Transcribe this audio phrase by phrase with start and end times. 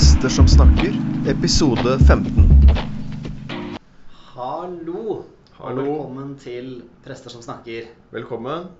[0.00, 0.94] Prester som snakker,
[1.28, 2.46] episode 15.
[4.32, 5.24] Hallo,
[5.58, 5.82] Hallo.
[5.82, 6.70] velkommen til
[7.04, 7.90] Prester som snakker.
[8.08, 8.70] Velkommen.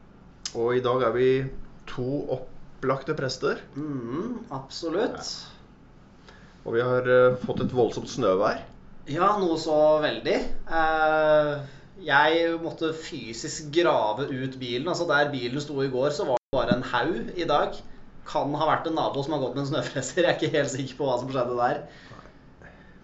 [0.56, 1.26] Og i dag er vi
[1.90, 2.06] to
[2.38, 3.60] opplagte prester.
[3.76, 5.20] Mm, absolutt.
[6.64, 8.64] Og vi har eh, fått et voldsomt snøvær.
[9.12, 10.38] Ja, noe så veldig.
[10.72, 11.52] Eh,
[12.08, 14.88] jeg måtte fysisk grave ut bilen.
[14.88, 17.76] Altså Der bilen sto i går, så var det bare en haug i dag.
[18.28, 20.22] Kan ha vært en nabo som har gått med en snøfreser.
[20.22, 21.82] Jeg er ikke helt sikker på hva som skjedde der.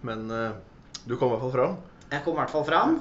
[0.07, 0.57] Men eh,
[1.05, 1.77] du kom i hvert fall fram.
[2.11, 2.97] Jeg kom i hvert fall fram.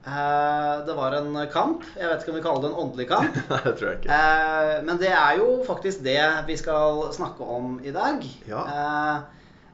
[0.00, 1.84] Eh, det var en kamp.
[1.98, 3.36] Jeg vet ikke om vi kaller det en åndelig kamp.
[3.52, 4.16] Nei, det tror jeg ikke.
[4.16, 8.24] Eh, men det er jo faktisk det vi skal snakke om i dag.
[8.48, 8.64] Ja.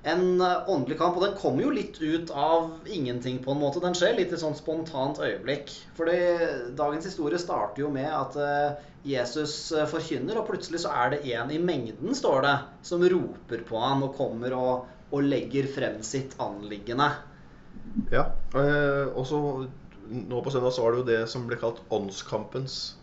[0.06, 3.82] Eh, en åndelig kamp, og den kommer jo litt ut av ingenting på en måte.
[3.82, 5.72] Den skjer litt i sånn spontant øyeblikk.
[5.98, 6.18] Fordi
[6.78, 11.22] dagens historie starter jo med at eh, Jesus eh, forkynner, og plutselig så er det
[11.34, 15.98] en i mengden, står det, som roper på han og kommer og, og legger frem
[16.06, 17.10] sitt anliggende.
[18.12, 18.28] Ja.
[18.54, 19.40] eh, Og så
[20.06, 22.94] nå på søndag så var det jo det som ble kalt åndskampens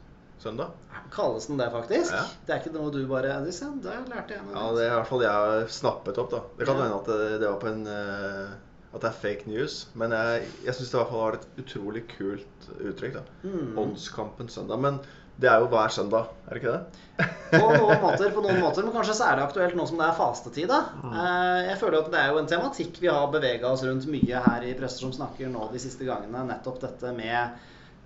[0.43, 0.75] søndag.
[1.13, 2.13] Kalles den det, faktisk?
[2.15, 2.23] Ja.
[2.47, 4.53] Det er ikke noe du bare Det lærte jeg noe.
[4.55, 6.43] Ja, det er i hvert fall jeg snappet opp, da.
[6.59, 8.53] Det kan hende at det, det var på en eh,
[8.93, 9.75] At det er fake news.
[9.97, 13.19] Men jeg, jeg syns det i hvert fall var et utrolig kult uttrykk.
[13.19, 13.77] da Mm.
[13.83, 14.81] Åndskampen søndag.
[14.85, 14.99] Men
[15.41, 17.29] det er jo hver søndag, er det ikke det?
[17.53, 20.67] På noen måter, på noen måter, men kanskje særlig aktuelt nå som det er fastetid.
[20.69, 20.83] da.
[21.01, 21.15] Mm.
[21.71, 24.67] Jeg føler at det er jo en tematikk vi har bevega oss rundt mye her
[24.69, 26.45] i Prester som snakker nå de siste gangene.
[26.51, 27.57] Nettopp dette med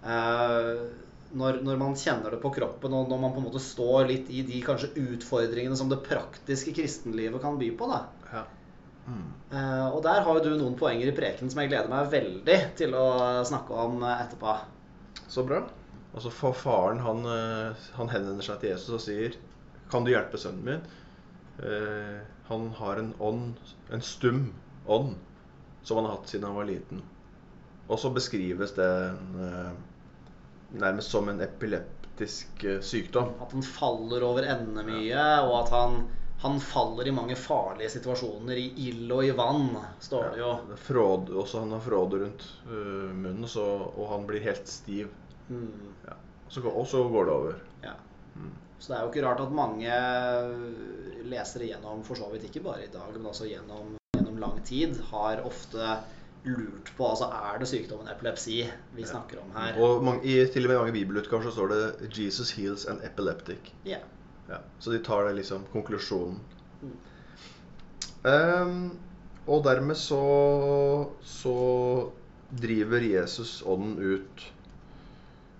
[0.07, 0.87] eh,
[1.35, 4.29] når, når man kjenner det på kroppen, og når man på en måte står litt
[4.31, 7.89] i de kanskje utfordringene som det praktiske kristenlivet kan by på.
[7.91, 7.99] da.
[8.31, 8.43] Ja.
[9.07, 9.25] Mm.
[9.51, 12.57] Eh, Og der har jo du noen poenger i preken som jeg gleder meg veldig
[12.79, 13.07] til å
[13.47, 14.55] snakke om eh, etterpå.
[15.27, 15.63] Så bra.
[16.13, 19.35] Altså for Faren han, eh, han henvender seg til Jesus og sier
[19.91, 20.87] Kan du hjelpe sønnen min?
[21.57, 23.55] Uh, han har en ånd,
[23.89, 24.51] en stum
[24.85, 25.15] ånd,
[25.83, 27.01] som han har hatt siden han var liten.
[27.87, 28.87] Og så beskrives det
[29.41, 29.71] eh,
[30.71, 33.33] nærmest som en epileptisk eh, sykdom.
[33.41, 35.99] At han faller over ende mye, og at han,
[36.43, 38.57] han faller i mange farlige situasjoner.
[38.59, 40.51] I ild og i vann, står det jo.
[40.89, 45.07] Fråd, også han har fråde rundt uh, munnen, så, og han blir helt stiv.
[45.49, 46.13] Mm, Ja.
[46.49, 47.55] Så, og så går det over.
[47.83, 47.95] ja.
[48.35, 48.51] Mm.
[48.79, 49.95] Så det er jo ikke rart at mange
[51.27, 54.99] lesere gjennom, for så vidt ikke bare i dag, men også gjennom, gjennom lang tid,
[55.09, 55.95] har ofte
[56.45, 58.59] lurt på altså er det sykdommen epilepsi
[58.95, 59.79] vi snakker om her.
[59.83, 61.81] Og mange, i til og med mange bibelutgaver så står det
[62.17, 63.73] 'Jesus heals an epileptic'.
[63.85, 63.97] Ja.
[64.49, 66.39] Ja, så de tar det liksom konklusjonen.
[66.81, 66.93] Mm.
[68.31, 68.99] Um,
[69.47, 71.57] og dermed så så
[72.61, 74.53] driver Jesus ånden ut.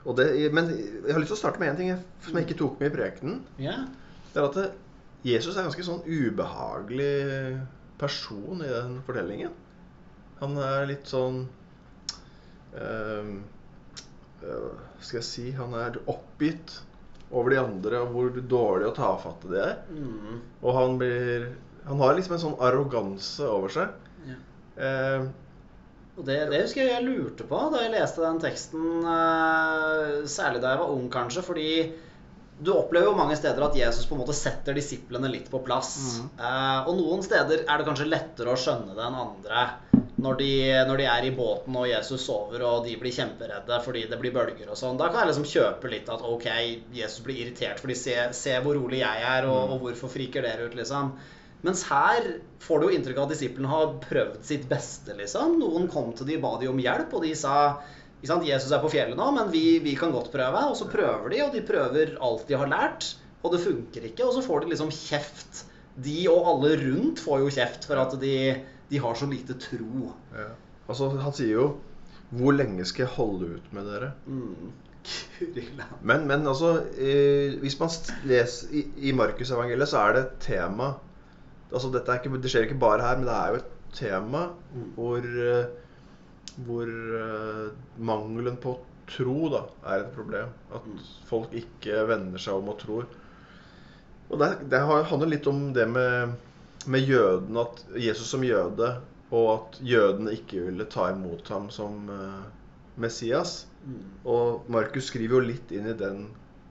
[0.06, 2.60] Og det, men jeg har lyst til å starte med én ting som jeg ikke
[2.60, 3.42] tok med i prekenen.
[3.60, 3.88] Yeah.
[4.34, 4.68] Det er at det,
[5.28, 7.60] Jesus er en ganske sånn ubehagelig
[8.00, 9.52] person i den fortellingen.
[10.42, 11.44] Han er litt sånn
[12.78, 13.32] ehm,
[14.44, 16.80] øh, Skal jeg si Han er oppgitt
[17.28, 19.74] over de andre og hvor dårlig og tafatte de er.
[19.92, 21.50] Mm, Og han blir
[21.90, 23.90] Han har liksom en sånn arroganse over seg.
[24.30, 24.38] ja.
[24.80, 25.28] Ehm,
[26.18, 30.62] Og det, det husker jeg jeg lurte på da jeg leste den teksten, eh, særlig
[30.64, 31.44] da jeg var ung, kanskje.
[31.46, 31.68] Fordi
[32.58, 35.92] du opplever jo mange steder at Jesus på en måte setter disiplene litt på plass.
[36.40, 39.68] Eh, og noen steder er det kanskje lettere å skjønne det enn andre.
[40.18, 40.52] Når de,
[40.90, 44.34] når de er i båten og Jesus sover og de blir kjemperedde fordi det blir
[44.34, 44.98] bølger og sånn.
[44.98, 46.48] Da kan jeg liksom kjøpe litt at ok,
[46.98, 50.72] Jesus blir irritert fordi se, se hvor rolig jeg er, og, og hvorfor friker dere
[50.72, 51.14] ut, liksom.
[51.66, 52.26] Mens her
[52.62, 55.58] får du jo inntrykk av at disiplene har prøvd sitt beste, liksom.
[55.62, 57.56] Noen kom til de ba de om hjelp, og de sa
[58.18, 60.64] ikke sant, Jesus er på fjellet nå, men vi, vi kan godt prøve.
[60.72, 63.12] Og så prøver de, og de prøver alt de har lært,
[63.44, 64.26] og det funker ikke.
[64.26, 65.64] Og så får de liksom kjeft.
[66.02, 68.34] De og alle rundt får jo kjeft for at de,
[68.90, 70.14] de har så lite tro.
[70.36, 70.50] ja.
[70.88, 71.68] Altså, han sier jo
[72.32, 74.72] 'Hvor lenge skal jeg holde ut med dere?' Mm.
[76.02, 77.90] Men, men altså, eh, hvis man
[78.28, 80.94] leser i, i Markusevangeliet, så er det et tema
[81.72, 84.92] altså ikke, Det skjer ikke bare her, men det er jo et tema Mm.
[84.96, 85.66] hvor, eh,
[86.66, 88.78] hvor eh, mangelen på
[89.08, 90.50] tro da, er et problem.
[90.74, 91.00] At Mm.
[91.26, 93.06] folk ikke vender seg om og tror.
[94.30, 96.34] Og det, det handler litt om det med,
[96.88, 98.92] med jødene, at Jesus som jøde,
[99.32, 102.46] og at jødene ikke ville ta imot ham som uh,
[102.96, 103.66] Messias.
[103.84, 104.04] Mm.
[104.26, 106.22] Og Markus skriver jo litt inn i den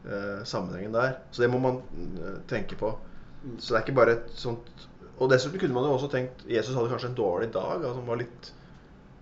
[0.06, 1.18] uh, sammenhengen der.
[1.30, 1.82] Så det må man
[2.16, 2.94] uh, tenke på.
[3.42, 3.58] Mm.
[3.58, 4.86] Så det er ikke bare et sånt
[5.16, 7.78] Og dessuten kunne man jo også tenkt Jesus hadde kanskje en dårlig dag.
[7.78, 8.50] Altså han var litt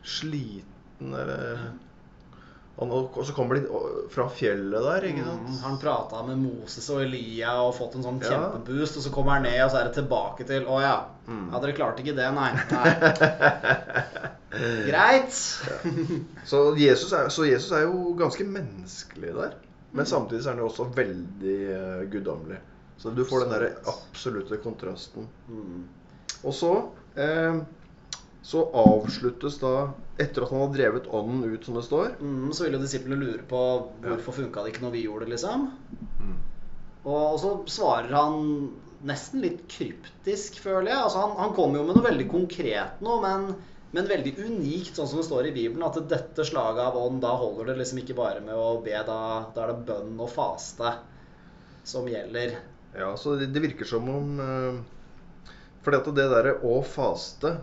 [0.05, 1.77] sliten eller Han,
[2.77, 3.81] og så kommer de
[4.11, 5.45] fra fjellet der, ikke sant?
[5.47, 8.33] Mm, han prata med Moses og Elia og fått en sånn Ja.
[8.33, 10.97] kjempeboost, og så kommer han ned, og så er det tilbake til Å ja.
[11.29, 11.45] Mm.
[11.53, 12.51] Ja, dere klarte ikke det, nei.
[12.75, 12.91] nei.
[14.91, 15.39] Greit.
[16.45, 19.55] Så Jesus, er, så Jesus er jo ganske menneskelig der.
[19.55, 19.97] Mm.
[20.01, 22.59] Men samtidig så er han jo også veldig uh, guddommelig.
[22.99, 25.27] Så du får den der absolutte kontrasten.
[25.49, 25.87] Mm.
[26.45, 26.71] Og så
[27.17, 27.57] eh,
[28.45, 29.75] så avsluttes da
[30.21, 33.17] Etter at han har drevet ånden ut, som det står Mm, så vil jo disiplene
[33.19, 33.61] lure på
[34.05, 35.65] hvorfor funka det ikke når vi gjorde det, liksom.
[36.21, 36.35] Mm.
[37.05, 38.45] Og, og så svarer han
[39.05, 41.01] nesten litt kryptisk, føler jeg.
[41.07, 43.49] Altså, han, han kommer jo med noe veldig konkret nå, men,
[43.97, 45.85] men veldig unikt, sånn som det står i Bibelen.
[45.89, 49.21] At dette slaget av ånd, da holder det liksom ikke bare med å be, da,
[49.57, 50.97] da er det bønn og faste
[51.85, 52.59] som gjelder.
[52.97, 55.49] Ja, så det, det virker som om uh,
[55.83, 57.57] Fordi at det derre å faste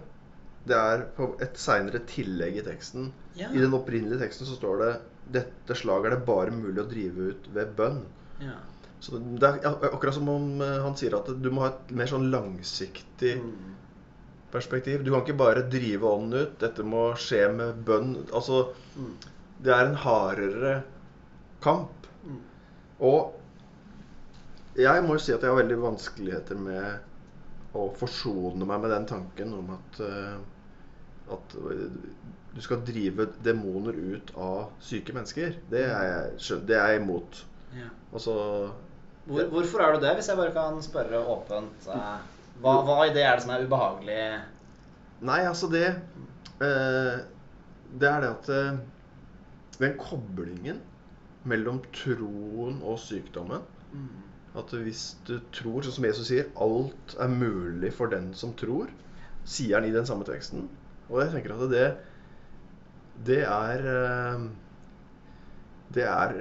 [0.67, 3.11] Det er på et seinere tillegg i teksten.
[3.35, 3.47] Ja.
[3.49, 4.91] I den opprinnelige teksten så står det
[5.31, 8.01] dette slaget er det bare mulig å drive ut ved bønn.
[8.43, 8.57] Ja.
[9.01, 12.09] Så det er akkurat som om eh, han sier at du må ha et mer
[12.11, 13.75] sånn langsiktig Mm.
[14.51, 15.03] perspektiv.
[15.03, 16.57] Du kan ikke bare drive ånden ut.
[16.59, 18.17] Dette må skje med bønn.
[18.33, 19.13] Altså, Mm.
[19.63, 20.83] det er en hardere
[21.61, 22.05] kamp.
[22.25, 22.41] Mm.
[22.99, 23.33] Og
[24.75, 26.99] jeg må jo si at jeg har veldig vanskeligheter med
[27.73, 30.37] å forsone meg med den tanken om at, eh,
[31.31, 31.55] at
[32.51, 35.55] du skal drive demoner ut av syke mennesker.
[35.71, 37.41] Det er jeg, det er jeg imot.
[37.77, 37.87] Ja.
[38.11, 38.33] Altså
[39.25, 41.87] Hvor, hvorfor er du det, hvis jeg bare kan spørre åpent?
[41.87, 42.17] eh,
[42.61, 44.17] Hva, hva i det er det som er ubehagelig?
[45.21, 47.21] Nei, altså det eh,
[48.01, 48.81] Det er det at eh,
[49.79, 50.81] Den koblingen
[51.47, 54.07] mellom troen og sykdommen Mm.
[54.55, 58.87] At hvis du tror, sånn som Jesus sier, alt er mulig for den som tror,
[59.43, 60.69] sier han i den samme teksten.
[61.11, 61.87] Og jeg tenker at det
[63.27, 64.45] Det er eh,
[65.95, 66.37] Det er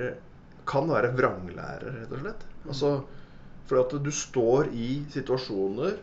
[0.71, 2.43] kan være vranglære, rett og slett.
[2.69, 2.91] Altså,
[3.67, 5.97] for at du står i situasjoner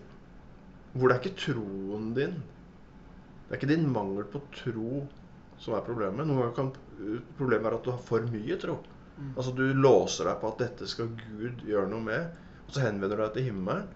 [0.97, 5.05] hvor det er ikke troen din Det er ikke din mangel på tro
[5.61, 6.27] som er problemet.
[6.27, 6.71] Noen ganger kan
[7.37, 8.75] problemet være at du har for mye tro.
[9.17, 9.31] Mm.
[9.35, 12.27] Altså Du låser deg på at dette skal Gud gjøre noe med,
[12.65, 13.87] og så henvender du deg til himmelen.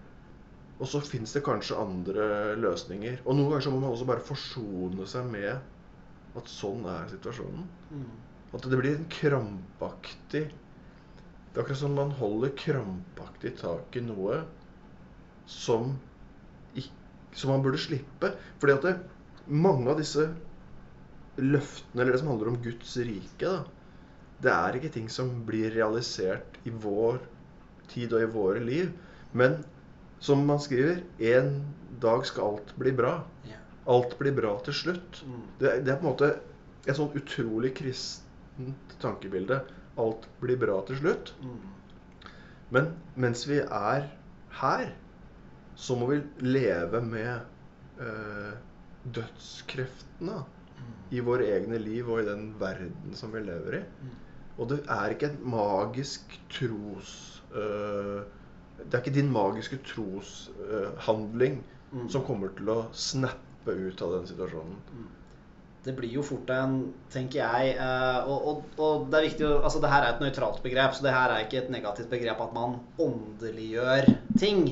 [0.80, 2.26] Og så fins det kanskje andre
[2.58, 3.20] løsninger.
[3.26, 7.66] Og noen ganger så må man også bare forsone seg med at sånn er situasjonen.
[7.92, 8.12] Mm.
[8.52, 10.42] At det blir en krampaktig
[11.52, 14.38] Det er akkurat som man holder krampaktig tak i noe
[15.48, 15.90] som,
[16.72, 16.94] ikke,
[17.36, 18.30] som man burde slippe.
[18.60, 18.94] Fordi at det,
[19.52, 20.24] mange av disse
[21.36, 23.66] løftene, eller det som handler om Guds rike, da,
[24.42, 27.20] det er ikke ting som blir realisert i vår
[27.92, 28.88] tid og i våre liv.
[29.36, 29.60] Men
[30.22, 31.02] som man skriver,
[31.32, 31.52] en
[32.02, 33.16] dag skal alt bli bra.
[33.48, 33.58] Ja.
[33.90, 35.22] Alt blir bra til slutt.
[35.26, 35.42] Mm.
[35.58, 36.30] Det, det er på en måte
[36.86, 39.60] et sånn utrolig kristent tankebilde.
[40.02, 41.34] Alt blir bra til slutt.
[41.42, 42.32] Mm.
[42.72, 44.06] Men mens vi er
[44.62, 44.92] her,
[45.74, 48.54] så må vi leve med eh,
[49.18, 50.42] dødskreftene
[50.82, 50.94] Mm.
[51.14, 53.82] i våre egne liv og i den verden som vi lever i.
[54.02, 54.14] Mm.
[54.58, 57.42] Og det er ikke et magisk tros...
[57.54, 58.22] eh,
[58.84, 61.62] det er ikke din magiske troshandling
[61.92, 62.06] Mm.
[62.08, 64.78] som kommer til å snappe ut av den situasjonen.
[65.82, 66.76] Det blir jo fort en,
[67.12, 70.22] tenker jeg uh, og, og, og det er viktig å Altså, det her er et
[70.22, 74.08] nøytralt begrep, så det her er ikke et negativt begrep at man åndeliggjør
[74.40, 74.62] ting.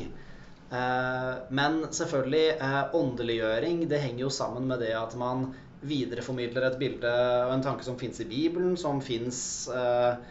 [0.71, 5.49] Uh, men selvfølgelig, eh, åndeliggjøring det henger jo sammen med det at man
[5.83, 7.11] videreformidler et bilde
[7.49, 9.41] og en tanke som fins i Bibelen, som fins
[9.75, 10.31] eh,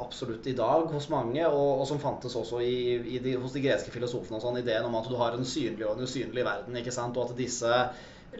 [0.00, 2.76] absolutt i dag hos mange, og, og som fantes også i,
[3.16, 4.38] i de, hos de greske filosofene.
[4.38, 7.16] og sånn, Ideen om at du har en synlig og en usynlig verden, ikke sant?
[7.16, 7.80] og at disse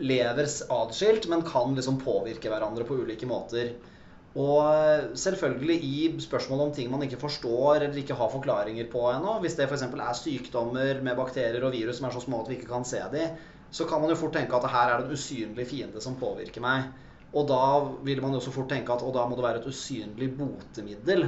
[0.02, 3.74] lever atskilt, men kan liksom påvirke hverandre på ulike måter.
[4.34, 9.36] Og selvfølgelig i spørsmål om ting man ikke forstår eller ikke har forklaringer på ennå,
[9.44, 9.86] hvis det f.eks.
[9.86, 12.98] er sykdommer med bakterier og virus som er så små at vi ikke kan se
[13.12, 13.38] dem,
[13.70, 16.62] så kan man jo fort tenke at her er det en usynlig fiende som påvirker
[16.62, 16.90] meg.
[17.34, 17.64] Og da
[18.06, 21.26] vil man jo så fort tenke at og da må det være et usynlig botemiddel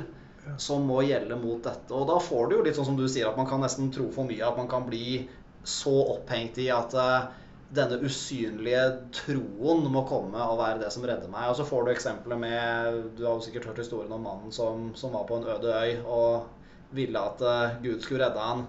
[0.62, 1.90] som må gjelde mot dette.
[1.94, 4.06] Og da får du jo litt sånn som du sier, at man kan nesten tro
[4.14, 4.44] for mye.
[4.46, 5.24] At man kan bli
[5.66, 7.26] så opphengt i at uh,
[7.74, 8.84] denne usynlige
[9.16, 11.50] troen må komme og være det som redder meg.
[11.50, 14.92] Og så får du eksempelet med Du har jo sikkert hørt historien om mannen som,
[14.98, 18.66] som var på en øde øy og ville at uh, Gud skulle redde han.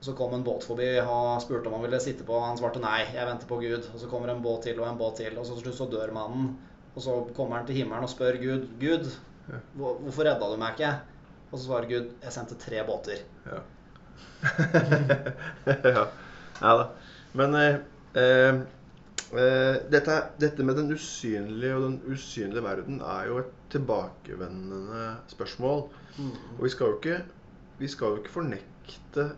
[0.00, 2.38] Så kom en båt forbi og spurte om han ville sitte på.
[2.40, 3.90] Han svarte nei, jeg venter på Gud.
[3.92, 5.88] Og så kommer en båt til og en båt til, og så til slutt så
[5.92, 6.54] dør mannen.
[6.94, 9.10] Og så kommer han til himmelen og spør Gud Gud,
[9.78, 10.94] hvorfor redda du meg ikke?
[11.50, 13.22] Og så svarer Gud jeg sendte tre båter.
[13.46, 13.60] Ja.
[15.96, 16.04] ja.
[16.62, 16.90] ja da.
[17.36, 17.76] Men eh,
[18.18, 18.60] eh,
[19.30, 25.84] Eh, dette, dette med den usynlige og den usynlige verden er jo et tilbakevendende spørsmål.
[26.16, 26.32] Mm.
[26.56, 27.18] Og vi skal jo ikke,
[27.78, 29.28] vi skal jo ikke fornekte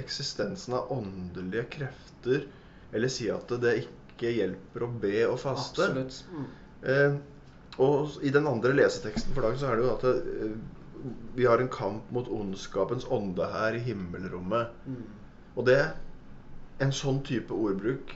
[0.00, 2.46] eksistensen av åndelige krefter
[2.92, 5.86] eller si at det ikke hjelper å be og faste.
[5.86, 6.20] Absolutt.
[6.34, 6.48] Mm.
[6.92, 7.18] Eh,
[7.80, 10.54] og i den andre leseteksten for dagen så er det jo at eh,
[11.36, 14.74] vi har en kamp mot ondskapens ånde her i himmelrommet.
[14.86, 15.04] Mm.
[15.56, 15.82] Og det
[16.80, 18.14] En sånn type ordbruk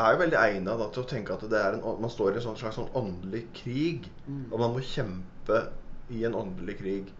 [0.00, 2.56] er jo veldig egna til å tenke at det en, man står i en sånn
[2.56, 4.06] slags sånn åndelig krig.
[4.24, 4.46] Mm.
[4.48, 5.58] Og man må kjempe
[6.08, 7.10] i en åndelig krig.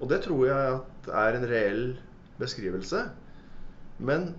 [0.00, 1.84] Og det tror jeg at er en reell
[2.40, 3.04] beskrivelse.
[3.98, 4.34] Men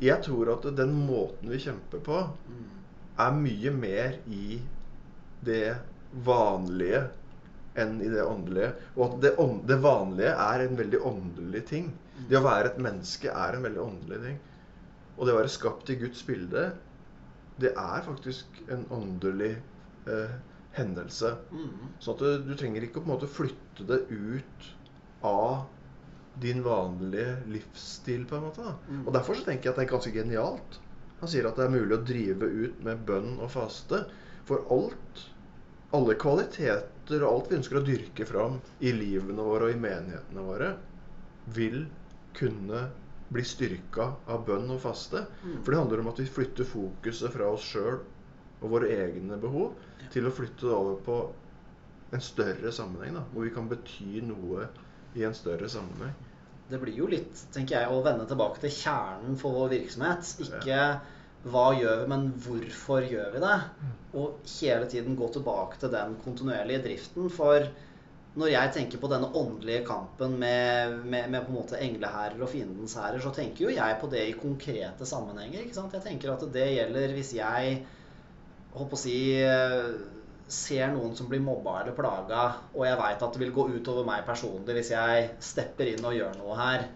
[0.00, 2.68] jeg tror at den måten vi kjemper på, Mm.
[3.18, 4.60] er mye mer i
[5.44, 5.76] det
[6.24, 7.08] vanlige
[7.76, 8.72] enn i det åndelige.
[8.96, 9.32] Og at det,
[9.68, 11.92] det vanlige er en veldig åndelig ting.
[12.28, 14.38] Det å være et menneske er en veldig åndelig ting.
[15.16, 16.70] Og det å være skapt i Guds bilde,
[17.60, 19.52] det er faktisk en åndelig
[20.08, 20.32] eh,
[20.72, 21.34] hendelse.
[21.52, 21.90] Mm.
[22.00, 24.68] Så at du, du trenger ikke å på en måte flytte det ut
[25.22, 25.66] av
[26.34, 28.62] din vanlige livsstil, på en måte.
[28.62, 28.76] da.
[28.88, 29.06] Mm.
[29.06, 30.78] Og Derfor så tenker jeg at det er ganske genialt.
[31.20, 34.04] Han sier at det er mulig å drive ut med bønn og faste.
[34.48, 35.24] For alt,
[35.96, 40.46] alle kvaliteter og alt vi ønsker å dyrke fram i livene våre og i menighetene
[40.46, 40.70] våre,
[41.50, 41.82] vil
[42.36, 42.86] kunne
[43.30, 45.26] bli styrka av bønn og faste.
[45.42, 45.60] Mm.
[45.60, 48.00] For det handler om at vi flytter fokuset fra oss sjøl
[48.60, 49.76] og våre egne behov
[50.12, 51.18] til å flytte det over på
[52.16, 53.14] en større sammenheng.
[53.14, 54.66] da, Hvor vi kan bety noe
[55.14, 56.12] i en større sammenheng.
[56.70, 60.28] Det blir jo litt, tenker jeg, å vende tilbake til kjernen for vår virksomhet.
[60.46, 60.82] Ikke
[61.50, 63.56] hva gjør vi, men hvorfor gjør vi det?
[64.20, 67.30] Og hele tiden gå tilbake til den kontinuerlige driften.
[67.32, 67.66] For
[68.38, 72.52] når jeg tenker på denne åndelige kampen med, med, med på en måte engleherrer og
[72.52, 75.66] fiendens herrer, så tenker jo jeg på det i konkrete sammenhenger.
[75.66, 77.80] Jeg tenker at det gjelder hvis jeg
[78.70, 79.18] på å si
[80.50, 84.06] ser noen som blir mobba eller plaga, og jeg veit at det vil gå utover
[84.08, 86.88] meg personlig hvis jeg stepper inn og gjør noe her.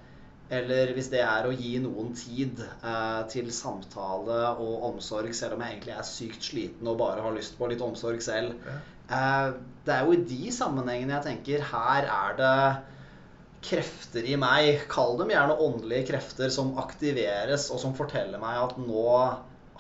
[0.55, 5.63] Eller hvis det er å gi noen tid eh, til samtale og omsorg, selv om
[5.65, 8.59] jeg egentlig er sykt sliten og bare har lyst på litt omsorg selv.
[9.09, 9.47] Eh,
[9.87, 12.59] det er jo i de sammenhengene jeg tenker her er det
[13.65, 18.77] krefter i meg, kall dem gjerne åndelige krefter, som aktiveres, og som forteller meg at
[18.81, 19.07] nå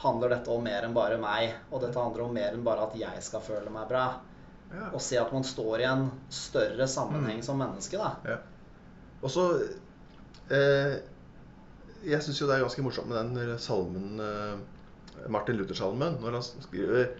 [0.03, 1.53] handler dette om mer enn bare meg.
[1.71, 4.07] Og dette handler om mer enn bare at jeg skal føle meg bra.
[4.75, 4.89] Ja.
[4.93, 7.43] Og se at man står i en større sammenheng Mm.
[7.47, 8.15] som menneske, da.
[8.27, 8.39] Ja.
[9.23, 9.45] Og så
[10.51, 10.97] eh,
[12.05, 16.43] Jeg syns jo det er ganske morsomt med den salmen eh, Martin Luther-salmen, når han
[16.67, 17.15] skriver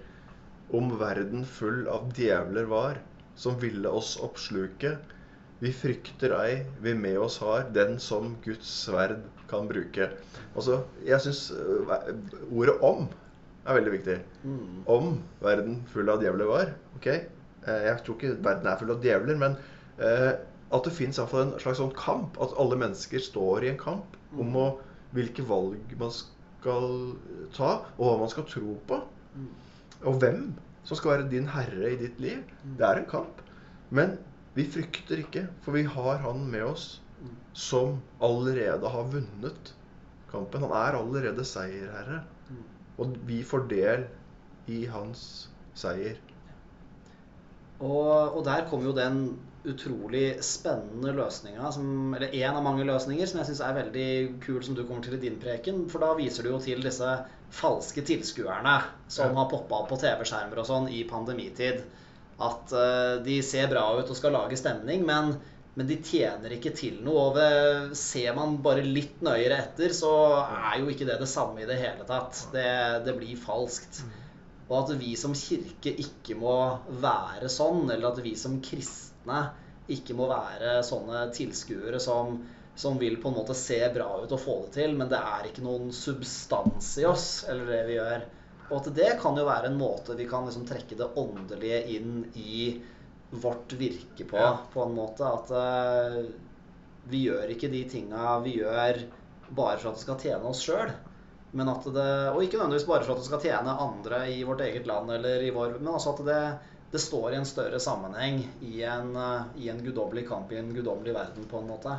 [0.75, 2.99] om verden full av djevler var,
[3.37, 4.97] som ville oss oppsluke.
[5.62, 9.20] Vi frykter ei, vi med oss har, den som Guds sverd
[9.50, 10.11] kan bruke.
[10.54, 11.52] Altså, jeg syns
[12.50, 13.08] ordet 'om'
[13.64, 14.16] er veldig viktig.
[14.44, 14.82] Mm.
[14.87, 16.75] Om verden full av djevler var.
[16.96, 17.06] ok?
[17.06, 19.56] Eh, Jeg tror ikke verden er full av djevler, men
[19.99, 20.32] eh,
[20.75, 22.37] at det fins en slags sånn kamp.
[22.40, 24.66] At alle mennesker står i en kamp om å,
[25.14, 27.16] hvilke valg man skal
[27.54, 29.00] ta, og hva man skal tro på.
[29.37, 29.49] Mm.
[30.04, 32.42] Og hvem som skal være din herre i ditt liv.
[32.78, 33.40] Det er en kamp.
[33.90, 34.18] Men
[34.54, 37.00] vi frykter ikke, for vi har han med oss
[37.54, 39.73] som allerede har vunnet
[40.30, 40.62] kampen.
[40.66, 42.20] Han er allerede seierherre.
[42.99, 44.06] Og vi får del
[44.70, 46.20] i hans seier.
[47.82, 49.18] Og, og der kommer jo den
[49.64, 51.70] utrolig spennende løsninga,
[52.16, 54.08] eller én av mange løsninger, som jeg syns er veldig
[54.44, 55.87] kul, som du kommer til i din preken.
[55.90, 57.14] For da viser du jo til disse
[57.54, 58.76] falske tilskuerne
[59.08, 59.38] som Ja.
[59.40, 61.82] har poppa opp på TV-skjermer og sånn i pandemitid.
[62.42, 65.34] At eh, de ser bra ut og skal lage stemning, men,
[65.78, 67.28] men de tjener ikke til noe.
[67.28, 70.12] Og det, ser man bare litt nøyere etter, så
[70.42, 72.46] er jo ikke det det samme i det hele tatt.
[72.54, 72.68] Det,
[73.06, 74.02] det blir falskt.
[74.70, 76.56] Og at vi som kirke ikke må
[77.02, 79.44] være sånn, eller at vi som kristne
[79.92, 82.38] ikke må være sånne tilskuere som,
[82.74, 85.50] som vil på en måte se bra ut og få det til, men det er
[85.50, 88.24] ikke noen substans i oss, eller det vi gjør.
[88.71, 92.23] Og at det kan jo være en måte vi kan liksom trekke det åndelige inn
[92.40, 92.83] i
[93.30, 94.59] vårt virke på, Ja.
[94.73, 95.26] på en måte.
[95.26, 96.25] At uh,
[97.11, 99.02] vi gjør ikke de tinga vi gjør
[99.50, 100.92] bare for at det skal tjene oss sjøl.
[101.54, 104.64] Men at det, og ikke nødvendigvis bare for at det skal tjene andre i vårt
[104.64, 106.38] eget land, eller i vår, men altså at det,
[106.90, 110.73] det står i en større sammenheng, i en, uh, i en guddommelig kamp, i en
[110.75, 111.99] guddommelig verden, på en måte.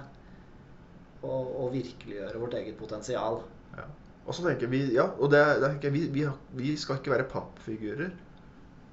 [1.21, 3.39] Og, og virkeliggjøre vårt eget potensial.
[3.77, 3.85] Ja.
[4.25, 6.97] Og så tenker vi, ja, og det, det er ikke, vi, vi, har- vi skal
[6.99, 8.09] ikke være pappfigurer.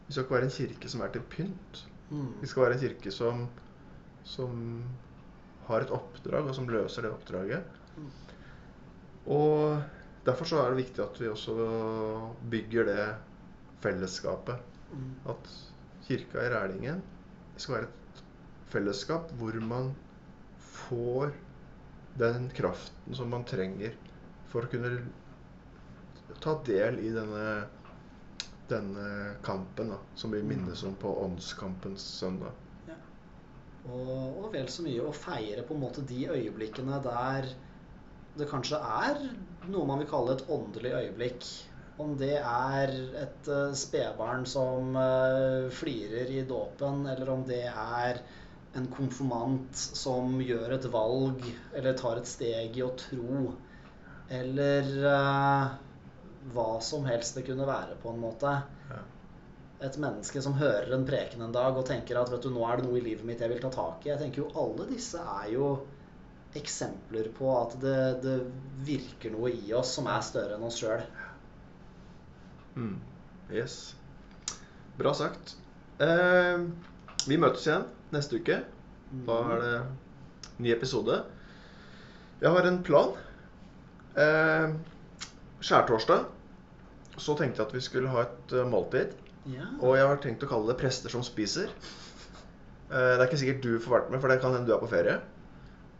[0.06, 1.84] Vi skal ikke være en kirke som er til pynt.
[2.10, 2.26] Mm.
[2.42, 3.46] Vi skal være en kirke som,
[4.28, 4.58] som
[5.68, 7.64] har et oppdrag, og som løser det oppdraget.
[7.96, 8.10] Mm.
[9.32, 9.82] Og
[10.26, 11.56] derfor så er det viktig at vi også
[12.52, 13.06] bygger det
[13.82, 14.60] fellesskapet.
[14.92, 15.08] Mm.
[15.32, 15.48] At
[16.06, 17.00] kirka i Rælingen
[17.56, 18.22] skal være et
[18.72, 19.92] fellesskap hvor man
[20.60, 21.32] får
[22.20, 23.94] den kraften som man trenger
[24.52, 24.90] for å kunne
[26.40, 27.46] ta del i denne,
[28.70, 29.08] denne
[29.44, 32.56] kampen da, som vi minnes om på åndskampens søndag.
[33.82, 37.48] Og, og vel så mye å feire på en måte de øyeblikkene der
[38.38, 39.18] det kanskje er
[39.68, 41.48] noe man vil kalle et åndelig øyeblikk.
[42.00, 48.22] Om det er et uh, spedbarn som uh, flirer i dåpen, eller om det er
[48.78, 51.44] en konfirmant som gjør et valg
[51.76, 53.52] eller tar et steg i å tro,
[54.32, 55.74] eller uh,
[56.54, 58.52] hva som helst det kunne være, på en måte.
[58.90, 59.00] Ja.
[59.86, 62.78] Et menneske som hører en preken en dag og tenker at vet du, nå er
[62.78, 64.12] det noe i livet mitt jeg vil ta tak i.
[64.12, 65.72] Jeg tenker jo Alle disse er jo
[66.58, 68.36] eksempler på at det, det
[68.86, 71.02] virker noe i oss som er større enn oss sjøl.
[72.76, 72.98] Mm.
[73.52, 73.94] Yes.
[74.98, 75.56] Bra sagt.
[76.02, 76.64] Eh,
[77.28, 78.60] vi møtes igjen neste uke.
[79.26, 79.74] Da er det
[80.62, 81.22] ny episode.
[82.42, 83.12] Jeg har en plan.
[84.18, 84.72] Eh,
[85.62, 86.24] skjærtorsdag
[87.20, 89.12] så tenkte jeg at vi skulle ha et uh, måltid.
[89.52, 89.66] Ja.
[89.82, 91.70] Og jeg har tenkt å kalle det 'Prester som spiser'.
[92.92, 94.80] Eh, det er ikke sikkert du får vært med, for det kan hende du er
[94.82, 95.16] på ferie.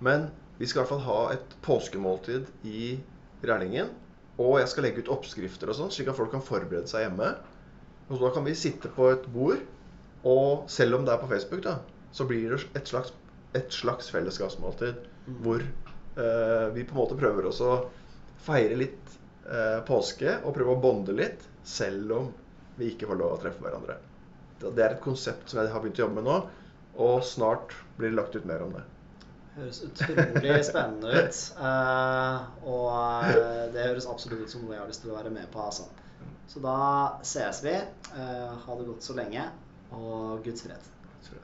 [0.00, 0.28] Men
[0.58, 3.00] vi skal i hvert fall ha et påskemåltid i
[3.42, 3.88] Rælingen.
[4.38, 7.32] Og jeg skal legge ut oppskrifter og sånn, slik at folk kan forberede seg hjemme.
[8.10, 9.62] Og da kan vi sitte på et bord,
[10.24, 11.78] og selv om det er på Facebook, da,
[12.12, 13.12] så blir det et slags,
[13.54, 15.34] et slags fellesskapsmåltid Mm.
[15.42, 17.90] hvor eh, vi på en måte prøver også å
[18.42, 19.21] feire litt eh,
[19.88, 22.28] påske og prøve å bonde litt, selv om
[22.78, 23.96] vi ikke får lov å treffe hverandre.
[24.62, 26.36] Det er et konsept som jeg har begynt å jobbe med nå,
[27.02, 28.84] og snart blir det lagt ut mer om det.
[29.56, 31.40] Høres utrolig spennende ut.
[31.68, 32.86] eh, og
[33.28, 35.60] eh, det høres absolutt ut som noe jeg har lyst til å være med på.
[35.60, 35.88] Altså.
[36.48, 36.76] Så da
[37.26, 37.74] ses vi.
[37.76, 39.44] Eh, ha det godt så lenge,
[39.92, 40.88] og Guds fred.
[41.26, 41.36] Så